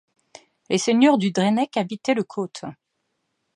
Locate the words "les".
0.71-0.79